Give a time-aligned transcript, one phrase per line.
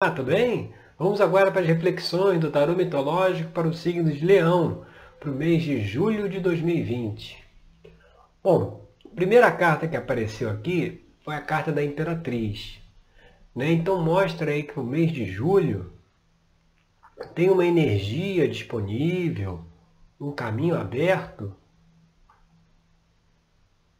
[0.00, 0.72] Olá, tudo bem?
[0.96, 4.86] Vamos agora para as reflexões do tarô mitológico para o signo de Leão,
[5.18, 7.44] para o mês de julho de 2020.
[8.40, 12.80] Bom, a primeira carta que apareceu aqui foi a carta da Imperatriz.
[13.52, 13.72] Né?
[13.72, 15.92] Então mostra aí que o mês de julho
[17.34, 19.64] tem uma energia disponível,
[20.20, 21.52] um caminho aberto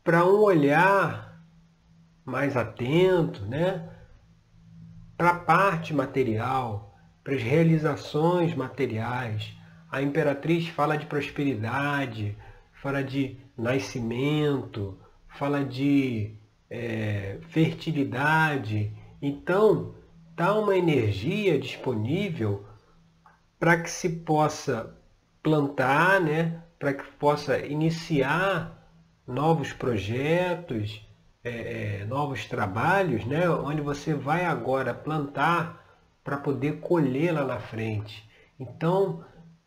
[0.04, 1.42] para um olhar
[2.24, 3.97] mais atento, né?
[5.18, 9.52] Para a parte material, para as realizações materiais.
[9.90, 12.38] A imperatriz fala de prosperidade,
[12.80, 14.96] fala de nascimento,
[15.36, 16.36] fala de
[16.70, 18.92] é, fertilidade.
[19.20, 19.96] Então,
[20.36, 22.64] dá uma energia disponível
[23.58, 24.96] para que se possa
[25.42, 26.62] plantar, né?
[26.78, 28.88] para que possa iniciar
[29.26, 31.04] novos projetos,
[31.48, 33.48] é, é, novos trabalhos, né?
[33.48, 35.84] onde você vai agora plantar
[36.22, 38.28] para poder colher lá na frente.
[38.58, 39.24] Então,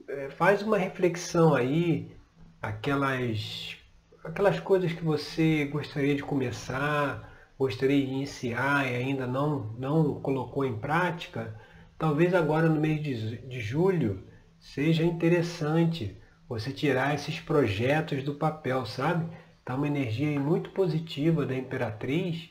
[0.07, 2.15] é, faz uma reflexão aí,
[2.61, 3.77] aquelas,
[4.23, 10.65] aquelas coisas que você gostaria de começar, gostaria de iniciar e ainda não, não colocou
[10.65, 11.55] em prática,
[11.97, 14.23] talvez agora no mês de, de julho
[14.59, 19.25] seja interessante você tirar esses projetos do papel, sabe?
[19.61, 22.49] Está uma energia muito positiva da Imperatriz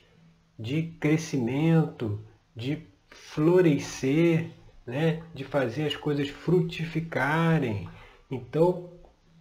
[0.57, 4.51] de crescimento, de florescer,
[4.87, 5.23] né?
[5.35, 7.89] de fazer as coisas frutificarem.
[8.31, 8.91] Então,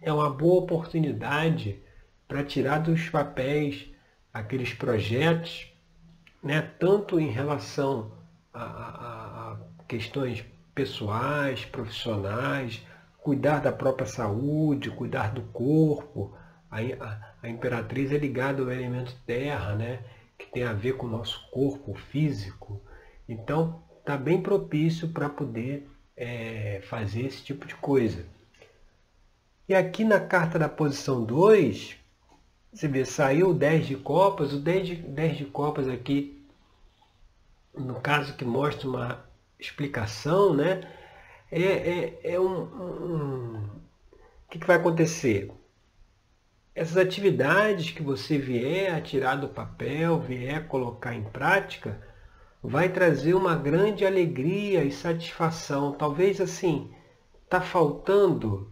[0.00, 1.80] é uma boa oportunidade
[2.26, 3.88] para tirar dos papéis
[4.34, 5.72] aqueles projetos,
[6.42, 6.60] né?
[6.60, 8.10] tanto em relação
[8.52, 12.84] a, a, a questões pessoais, profissionais,
[13.18, 16.34] cuidar da própria saúde, cuidar do corpo,
[16.68, 20.00] a, a, imperatriz é ligada ao elemento terra, né?
[20.38, 22.80] que tem a ver com o nosso corpo físico.
[23.28, 28.24] Então, está bem propício para poder é, fazer esse tipo de coisa.
[29.68, 31.96] E aqui na carta da posição 2,
[32.72, 34.52] você vê, saiu o 10 de copas.
[34.52, 36.44] O 10 de, 10 de copas aqui,
[37.74, 39.24] no caso que mostra uma
[39.58, 40.80] explicação, né?
[41.52, 43.56] É, é, é um, um...
[43.66, 45.52] O que, que vai acontecer?
[46.74, 52.00] Essas atividades que você vier a tirar do papel, vier colocar em prática,
[52.62, 55.92] vai trazer uma grande alegria e satisfação.
[55.92, 56.90] Talvez assim,
[57.44, 58.70] está faltando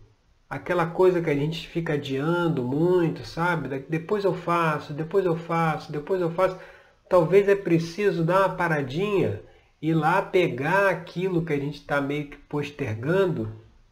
[0.49, 3.81] aquela coisa que a gente fica adiando muito, sabe?
[3.89, 6.59] Depois eu faço, depois eu faço, depois eu faço.
[7.09, 9.43] Talvez é preciso dar uma paradinha,
[9.83, 13.51] ir lá pegar aquilo que a gente está meio que postergando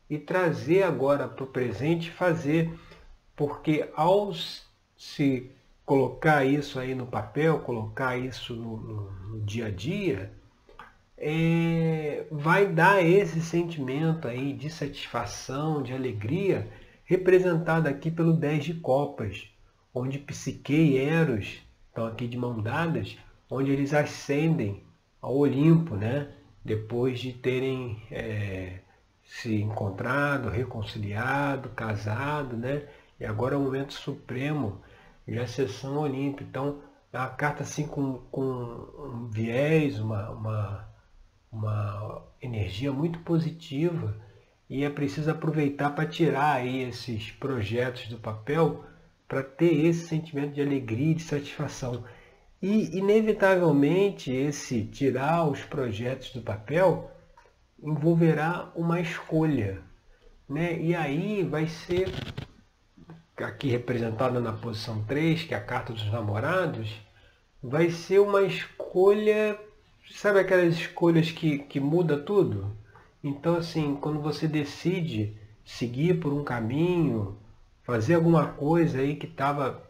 [0.08, 2.70] e trazer agora para o presente e fazer
[3.36, 4.32] porque ao
[4.96, 5.50] se
[5.84, 10.32] colocar isso aí no papel, colocar isso no, no, no dia a dia,
[11.16, 16.68] é, vai dar esse sentimento aí de satisfação, de alegria,
[17.04, 19.48] representado aqui pelo 10 de copas,
[19.94, 23.16] onde Psique e Eros estão aqui de mão dadas,
[23.48, 24.82] onde eles ascendem
[25.20, 26.32] ao Olimpo, né?
[26.66, 28.80] depois de terem é,
[29.24, 32.82] se encontrado, reconciliado, casado, né?
[33.18, 34.80] E agora é o momento supremo
[35.26, 36.44] de acessão olímpica.
[36.44, 36.80] Então,
[37.12, 40.88] é uma carta assim com, com um viés, uma, uma,
[41.50, 44.16] uma energia muito positiva
[44.68, 48.84] e é preciso aproveitar para tirar aí esses projetos do papel
[49.28, 52.04] para ter esse sentimento de alegria e de satisfação.
[52.60, 57.10] E, inevitavelmente, esse tirar os projetos do papel
[57.82, 59.82] envolverá uma escolha.
[60.48, 60.80] Né?
[60.80, 62.08] E aí vai ser
[63.44, 66.94] aqui representada na posição 3, que é a carta dos namorados,
[67.62, 69.58] vai ser uma escolha,
[70.10, 72.76] sabe aquelas escolhas que, que muda tudo?
[73.22, 77.36] Então, assim, quando você decide seguir por um caminho,
[77.82, 79.82] fazer alguma coisa aí que estava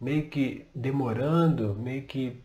[0.00, 2.40] meio que demorando, meio que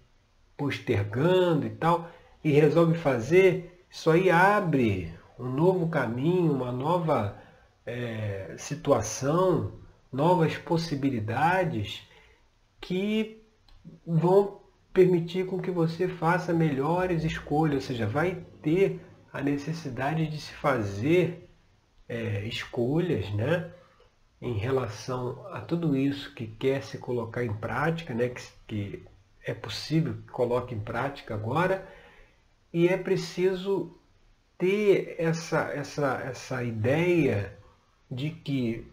[0.57, 2.09] postergando e tal,
[2.43, 7.37] e resolve fazer, isso aí abre um novo caminho, uma nova
[7.85, 9.80] é, situação
[10.11, 12.01] novas possibilidades
[12.79, 13.41] que
[14.05, 14.59] vão
[14.93, 18.99] permitir com que você faça melhores escolhas, ou seja, vai ter
[19.31, 21.49] a necessidade de se fazer
[22.09, 23.71] é, escolhas, né,
[24.41, 29.05] em relação a tudo isso que quer se colocar em prática, né, que, que
[29.45, 31.87] é possível que coloque em prática agora,
[32.73, 33.95] e é preciso
[34.57, 37.57] ter essa, essa, essa ideia
[38.09, 38.90] de que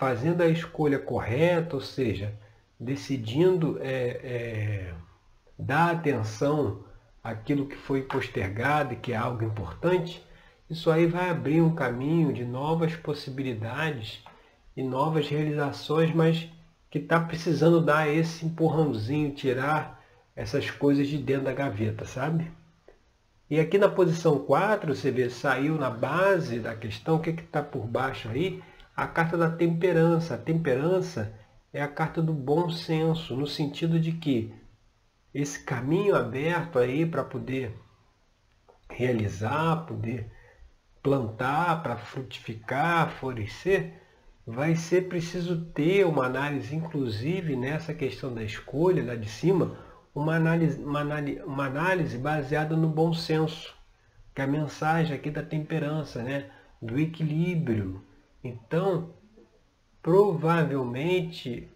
[0.00, 2.32] fazendo a escolha correta, ou seja,
[2.80, 3.92] decidindo é,
[4.24, 4.94] é,
[5.58, 6.82] dar atenção
[7.22, 10.26] aquilo que foi postergado e que é algo importante,
[10.70, 14.24] isso aí vai abrir um caminho de novas possibilidades
[14.74, 16.48] e novas realizações, mas
[16.88, 20.02] que está precisando dar esse empurrãozinho, tirar
[20.34, 22.50] essas coisas de dentro da gaveta, sabe?
[23.50, 27.62] E aqui na posição 4, você vê, saiu na base da questão, o que está
[27.62, 28.62] por baixo aí?
[29.00, 30.34] A carta da temperança.
[30.34, 31.34] A temperança
[31.72, 34.52] é a carta do bom senso, no sentido de que
[35.32, 37.74] esse caminho aberto aí para poder
[38.90, 40.30] realizar, poder
[41.02, 43.94] plantar, para frutificar, florescer,
[44.46, 49.78] vai ser preciso ter uma análise, inclusive nessa questão da escolha, lá de cima,
[50.14, 53.74] uma análise, uma análise, uma análise baseada no bom senso,
[54.34, 56.50] que é a mensagem aqui da temperança, né?
[56.82, 58.09] do equilíbrio.
[58.42, 59.14] Então,
[60.02, 61.68] provavelmente,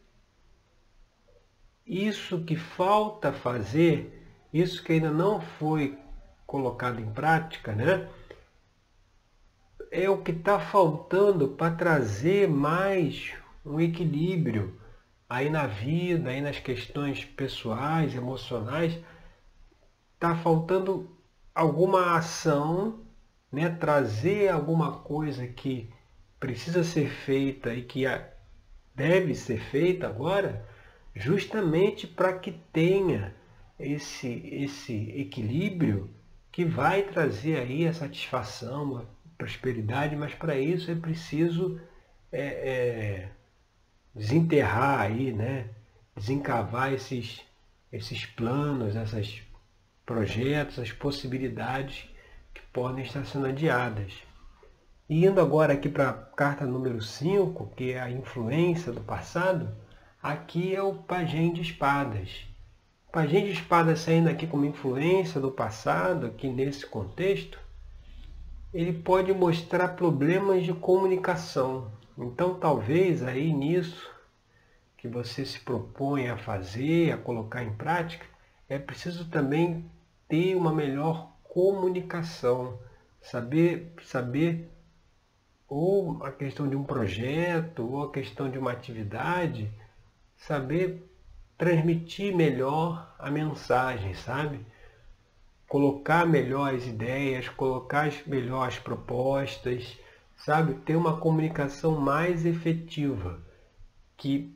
[1.87, 5.99] isso que falta fazer, isso que ainda não foi
[6.47, 8.09] colocado em prática, né?
[9.95, 13.33] é o que está faltando para trazer mais
[13.65, 14.77] um equilíbrio
[15.31, 18.99] aí na vida, aí nas questões pessoais, emocionais,
[20.15, 21.17] está faltando
[21.55, 23.05] alguma ação,
[23.53, 23.71] né?
[23.71, 25.89] trazer alguma coisa que
[26.45, 28.05] precisa ser feita e que
[28.95, 30.63] deve ser feita agora,
[31.15, 33.35] justamente para que tenha
[33.79, 36.11] esse, esse equilíbrio
[36.53, 39.05] que vai trazer aí a satisfação, a
[39.39, 41.81] prosperidade, mas para isso é preciso
[42.31, 43.29] é, é,
[44.15, 45.71] desenterrar aí, né?
[46.15, 47.41] desencavar esses,
[47.91, 49.43] esses planos, esses
[50.05, 52.07] projetos, as possibilidades
[52.53, 54.13] que podem estar sendo adiadas.
[55.07, 59.69] E indo agora aqui para a carta número 5, que é a influência do passado,
[60.23, 62.47] aqui é o pajem de espadas.
[63.07, 67.61] O pajem de espadas saindo aqui como influência do passado, aqui nesse contexto,
[68.73, 71.93] ele pode mostrar problemas de comunicação.
[72.17, 74.11] Então talvez aí nisso
[74.97, 78.25] que você se propõe a fazer, a colocar em prática,
[78.67, 79.85] é preciso também
[80.27, 82.79] ter uma melhor comunicação,
[83.21, 84.71] saber saber
[85.69, 89.71] ou a questão de um projeto, ou a questão de uma atividade,
[90.37, 91.11] saber
[91.57, 94.61] transmitir melhor a mensagem, sabe?
[95.69, 99.99] Colocar melhor as ideias, colocar melhor as propostas,
[100.37, 100.75] sabe?
[100.75, 103.41] Ter uma comunicação mais efetiva,
[104.17, 104.55] que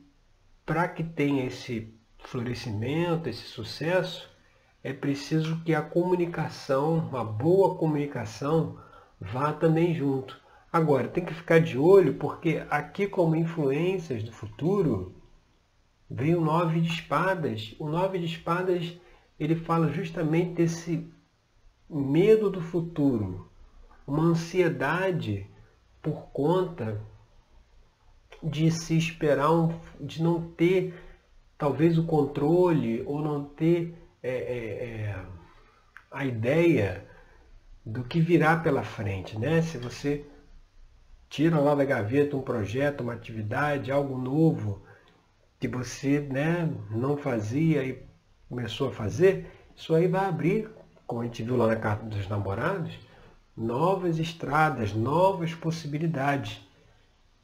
[0.65, 4.29] para que tenha esse florescimento, esse sucesso,
[4.83, 8.79] é preciso que a comunicação, uma boa comunicação,
[9.19, 10.38] vá também junto.
[10.71, 15.15] Agora, tem que ficar de olho, porque aqui como influências do futuro,
[16.09, 17.75] vem o nove de espadas.
[17.79, 18.95] O nove de espadas,
[19.39, 21.09] ele fala justamente desse
[21.89, 23.49] medo do futuro,
[24.05, 25.47] uma ansiedade
[26.01, 27.01] por conta
[28.43, 30.93] de se esperar, um, de não ter
[31.57, 35.25] talvez o controle ou não ter é, é, é,
[36.11, 37.05] a ideia
[37.85, 39.61] do que virá pela frente, né?
[39.61, 40.25] Se você
[41.29, 44.81] tira lá da gaveta um projeto, uma atividade, algo novo
[45.59, 48.01] que você né, não fazia e
[48.47, 50.69] começou a fazer, isso aí vai abrir,
[51.05, 52.97] como a gente viu lá na carta dos namorados,
[53.55, 56.61] novas estradas, novas possibilidades.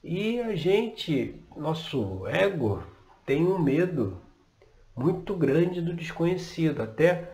[0.04, 2.84] E a gente, nosso ego,
[3.26, 4.18] tem um medo
[4.96, 6.82] muito grande do desconhecido.
[6.82, 7.30] Até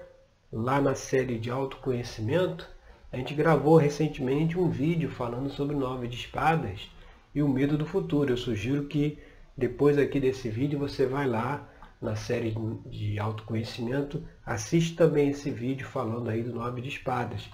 [0.52, 2.68] lá na série de autoconhecimento,
[3.12, 6.90] a gente gravou recentemente um vídeo falando sobre nove de espadas
[7.36, 8.32] e o medo do futuro.
[8.32, 9.20] Eu sugiro que
[9.58, 11.68] depois aqui desse vídeo você vai lá
[12.02, 17.48] na série de autoconhecimento, assiste também esse vídeo falando aí do nove de espadas.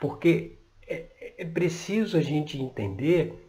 [0.00, 3.48] Porque é, é preciso a gente entender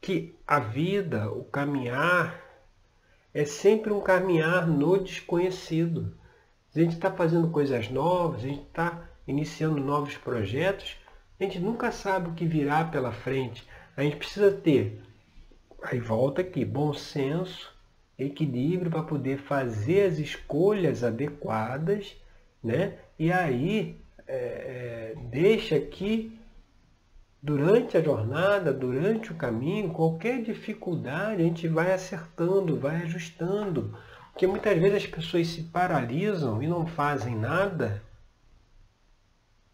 [0.00, 2.40] que a vida, o caminhar,
[3.32, 6.16] é sempre um caminhar no desconhecido.
[6.74, 10.96] A gente está fazendo coisas novas, a gente está iniciando novos projetos,
[11.38, 13.66] a gente nunca sabe o que virá pela frente.
[13.96, 15.02] A gente precisa ter,
[15.82, 17.72] aí volta aqui, bom senso,
[18.18, 22.16] equilíbrio para poder fazer as escolhas adequadas,
[22.62, 22.98] né?
[23.18, 26.38] E aí é, é, deixa que
[27.42, 33.96] durante a jornada, durante o caminho, qualquer dificuldade a gente vai acertando, vai ajustando.
[34.32, 38.02] Porque muitas vezes as pessoas se paralisam e não fazem nada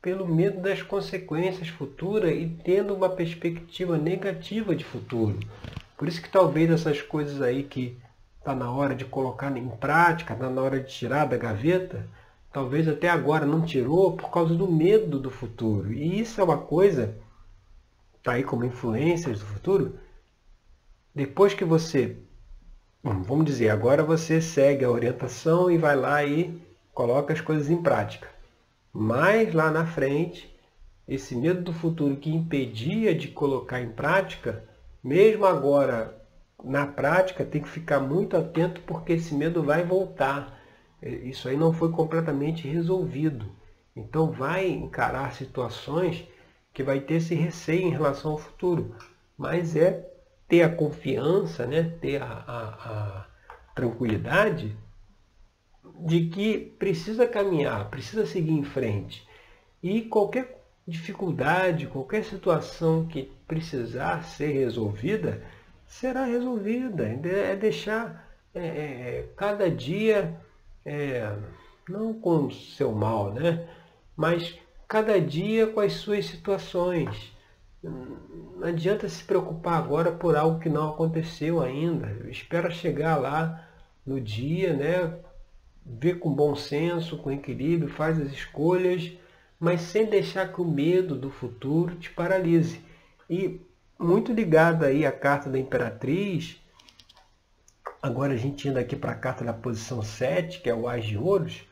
[0.02, 5.38] pelo medo das consequências futuras e tendo uma perspectiva negativa de futuro.
[5.96, 7.98] Por isso que talvez essas coisas aí que
[8.38, 12.08] está na hora de colocar em prática, está na hora de tirar da gaveta,
[12.50, 15.92] talvez até agora não tirou por causa do medo do futuro.
[15.92, 17.14] E isso é uma coisa,
[18.16, 19.98] está aí como influências do futuro,
[21.14, 22.16] depois que você,
[23.02, 26.58] vamos dizer, agora você segue a orientação e vai lá e
[26.94, 28.39] coloca as coisas em prática.
[28.92, 30.54] Mas lá na frente,
[31.06, 34.64] esse medo do futuro que impedia de colocar em prática,
[35.02, 36.20] mesmo agora
[36.62, 40.58] na prática, tem que ficar muito atento porque esse medo vai voltar.
[41.00, 43.46] É, isso aí não foi completamente resolvido.
[43.94, 46.26] Então vai encarar situações
[46.72, 48.94] que vai ter esse receio em relação ao futuro.
[49.36, 50.06] Mas é
[50.48, 51.96] ter a confiança, né?
[52.00, 53.26] ter a, a, a
[53.74, 54.76] tranquilidade
[56.00, 59.26] de que precisa caminhar, precisa seguir em frente.
[59.82, 65.42] E qualquer dificuldade, qualquer situação que precisar ser resolvida,
[65.86, 67.04] será resolvida.
[67.04, 70.36] É deixar é, é, cada dia,
[70.84, 71.32] é,
[71.88, 73.68] não com o seu mal, né?
[74.16, 77.32] mas cada dia com as suas situações.
[77.82, 82.28] Não adianta se preocupar agora por algo que não aconteceu ainda.
[82.28, 83.66] Espera chegar lá
[84.04, 85.18] no dia, né?
[85.84, 89.12] Vê com bom senso, com equilíbrio, faz as escolhas,
[89.58, 92.80] mas sem deixar que o medo do futuro te paralise.
[93.28, 93.60] E
[93.98, 96.60] muito ligado aí à carta da Imperatriz,
[98.02, 101.04] agora a gente indo aqui para a carta da posição 7, que é o Ás
[101.04, 101.64] de Ouros,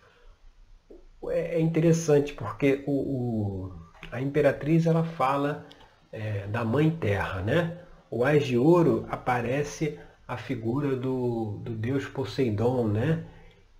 [1.27, 3.73] é, é interessante porque o, o,
[4.12, 5.67] a Imperatriz ela fala
[6.12, 7.79] é, da Mãe Terra, né?
[8.11, 13.25] O Ás de Ouro aparece a figura do, do deus Poseidon, né?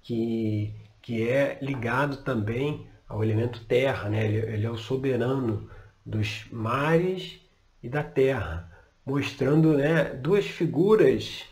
[0.09, 0.73] Que,
[1.03, 4.25] que é ligado também ao elemento terra, né?
[4.25, 5.69] ele, ele é o soberano
[6.03, 7.39] dos mares
[7.83, 8.73] e da terra,
[9.05, 11.45] mostrando né, duas figuras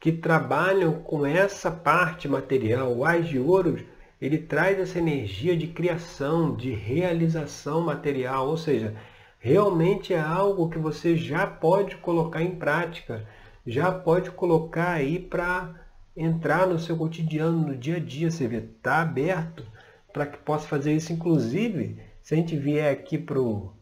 [0.00, 2.96] que trabalham com essa parte material.
[2.96, 3.84] O Ás de Ouro
[4.18, 8.96] ele traz essa energia de criação, de realização material, ou seja,
[9.38, 13.28] realmente é algo que você já pode colocar em prática,
[13.66, 15.81] já pode colocar aí para
[16.16, 18.30] entrar no seu cotidiano, no dia a dia.
[18.30, 19.64] Você vê, está aberto
[20.12, 21.12] para que possa fazer isso.
[21.12, 23.72] Inclusive, se a gente vier aqui para o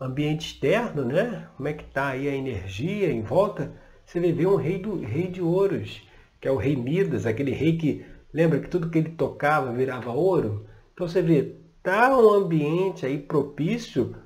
[0.00, 1.48] ambiente externo, né?
[1.56, 3.72] como é que está aí a energia em volta,
[4.04, 6.02] você vai ver um rei, do, rei de ouros,
[6.40, 10.10] que é o rei Midas, aquele rei que, lembra que tudo que ele tocava virava
[10.10, 10.66] ouro?
[10.94, 14.16] Então você vê, está um ambiente aí propício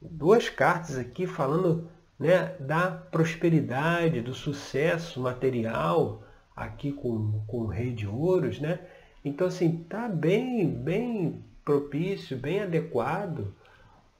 [0.00, 6.22] duas cartas aqui falando né, da prosperidade, do sucesso material,
[6.64, 8.80] aqui com, com o rei de ouros, né?
[9.24, 13.54] Então, assim, tá bem, bem propício, bem adequado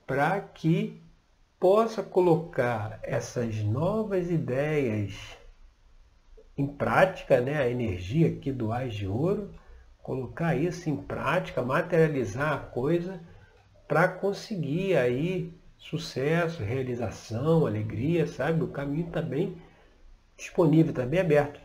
[0.05, 1.01] para que
[1.59, 5.37] possa colocar essas novas ideias
[6.57, 7.57] em prática, né?
[7.57, 9.53] A energia aqui do Ás de Ouro,
[10.01, 13.19] colocar isso em prática, materializar a coisa
[13.87, 18.63] para conseguir aí sucesso, realização, alegria, sabe?
[18.63, 19.57] O caminho está bem
[20.37, 21.59] disponível, está bem aberto.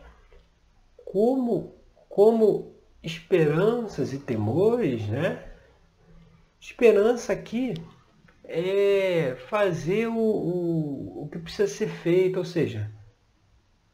[1.09, 1.73] Como,
[2.09, 5.41] como esperanças e temores, né?
[6.59, 7.75] Esperança aqui
[8.43, 12.91] é fazer o, o, o que precisa ser feito, ou seja,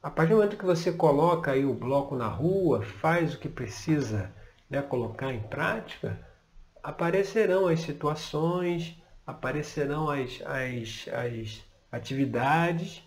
[0.01, 3.47] a partir do momento que você coloca aí o bloco na rua, faz o que
[3.47, 4.33] precisa
[4.67, 6.19] né, colocar em prática,
[6.81, 13.03] aparecerão as situações, aparecerão as, as, as atividades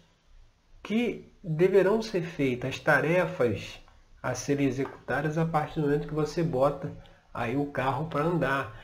[0.80, 3.80] que deverão ser feitas, as tarefas
[4.26, 6.92] a serem executadas a partir do momento que você bota
[7.32, 8.76] aí o carro para andar.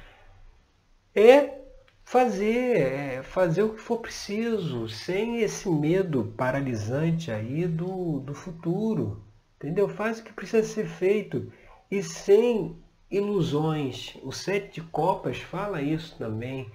[1.12, 1.58] É
[2.04, 9.25] fazer, é fazer o que for preciso, sem esse medo paralisante aí do, do futuro.
[9.56, 9.88] Entendeu?
[9.88, 11.52] Faz o que precisa ser feito
[11.90, 12.80] e sem
[13.11, 14.16] ilusões.
[14.22, 16.70] O Sete de Copas fala isso também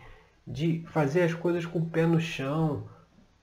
[0.45, 2.83] de fazer as coisas com o pé no chão,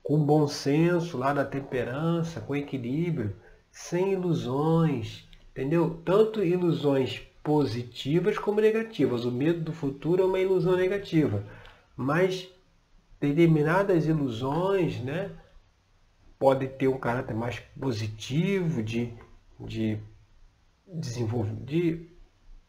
[0.03, 3.35] com bom senso, lá da temperança, com equilíbrio,
[3.75, 6.01] sem ilusões, entendeu?
[6.05, 9.25] Tanto ilusões positivas como negativas.
[9.25, 11.43] O medo do futuro é uma ilusão negativa,
[11.95, 12.47] mas
[13.19, 15.29] determinadas ilusões, né,
[16.39, 19.13] podem ter um caráter mais positivo de,
[19.59, 19.99] de
[20.87, 22.09] desenvolver de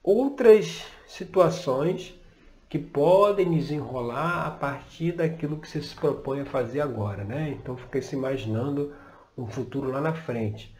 [0.03, 2.19] outras situações
[2.69, 7.51] que podem desenrolar a partir daquilo que você se propõe a fazer agora, né?
[7.51, 8.93] Então fica se imaginando
[9.39, 10.76] um futuro lá na frente.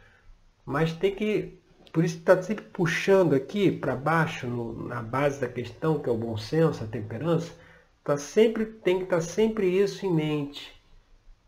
[0.67, 1.57] Mas tem que,
[1.93, 6.11] por isso está sempre puxando aqui para baixo, no, na base da questão, que é
[6.11, 7.53] o bom senso, a temperança,
[8.03, 10.73] tá sempre, tem que estar tá sempre isso em mente.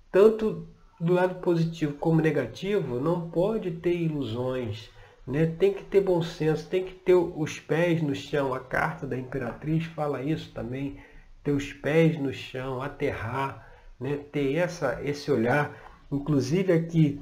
[0.09, 0.65] Tanto
[0.97, 4.89] do lado positivo como negativo, não pode ter ilusões,
[5.27, 5.47] né?
[5.47, 8.53] tem que ter bom senso, tem que ter os pés no chão.
[8.53, 10.97] A carta da Imperatriz fala isso também,
[11.43, 14.15] ter os pés no chão, aterrar, né?
[14.31, 15.75] ter essa, esse olhar.
[16.09, 17.21] Inclusive aqui,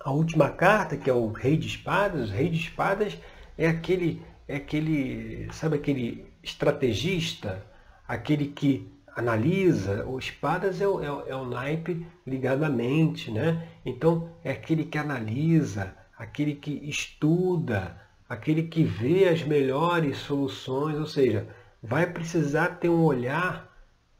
[0.00, 3.18] a última carta, que é o Rei de Espadas, o Rei de Espadas
[3.56, 7.64] é aquele, é aquele, sabe aquele estrategista,
[8.08, 13.30] aquele que analisa, o espadas é o, é, o, é o naipe ligado à mente,
[13.30, 13.68] né?
[13.84, 21.06] Então é aquele que analisa, aquele que estuda, aquele que vê as melhores soluções, ou
[21.06, 21.46] seja,
[21.82, 23.68] vai precisar ter um olhar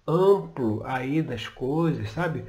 [0.07, 2.45] amplo aí das coisas, sabe?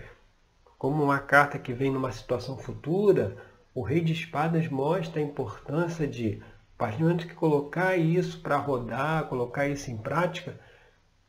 [0.82, 3.38] Como uma carta que vem numa situação futura,
[3.72, 6.42] o Rei de Espadas mostra a importância de,
[6.74, 10.60] a partir do momento que colocar isso para rodar, colocar isso em prática,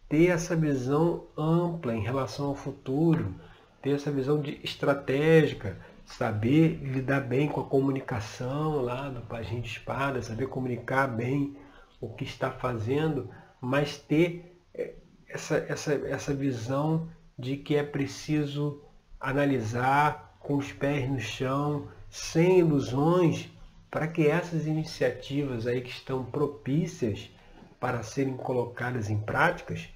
[0.09, 3.35] ter essa visão ampla em relação ao futuro,
[3.83, 9.69] ter essa visão de estratégica, saber lidar bem com a comunicação lá do Pajem de
[9.69, 11.59] Espada, saber comunicar bem
[12.01, 13.29] o que está fazendo,
[13.61, 14.95] mas ter eh,
[15.29, 18.83] essa, essa, essa visão de que é preciso
[19.23, 23.49] analisar com os pés no chão, sem ilusões,
[23.89, 27.31] para que essas iniciativas aí que estão propícias
[27.79, 29.89] para serem colocadas em práticas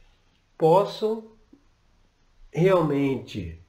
[0.57, 1.25] possam
[2.53, 3.61] realmente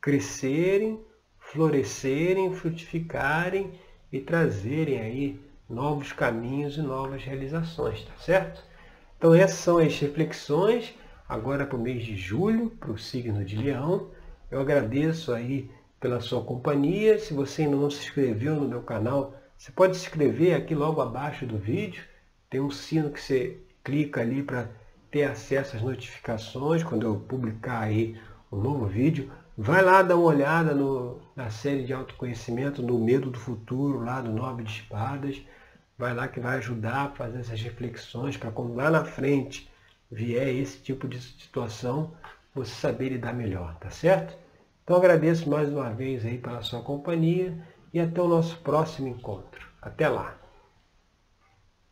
[0.00, 1.00] crescerem,
[1.38, 3.72] florescerem, frutificarem
[4.12, 8.64] e trazerem aí novos caminhos e novas realizações, tá certo?
[9.16, 10.94] Então essas são as reflexões
[11.28, 14.10] agora para o mês de julho, para o signo de Leão.
[14.50, 17.18] Eu agradeço aí pela sua companhia.
[17.18, 21.00] Se você ainda não se inscreveu no meu canal, você pode se inscrever aqui logo
[21.00, 22.02] abaixo do vídeo.
[22.48, 24.68] Tem um sino que você clica ali para
[25.10, 28.18] ter acesso às notificações quando eu publicar aí
[28.50, 33.30] um novo vídeo, vai lá dar uma olhada no, na série de autoconhecimento no Medo
[33.30, 35.40] do Futuro, lá do Nove de Espadas.
[35.96, 39.70] Vai lá que vai ajudar a fazer essas reflexões para quando lá na frente
[40.10, 42.12] vier esse tipo de situação,
[42.58, 44.36] você saber lidar melhor, tá certo?
[44.82, 47.56] Então agradeço mais uma vez aí pela sua companhia
[47.92, 49.66] e até o nosso próximo encontro.
[49.80, 50.47] Até lá!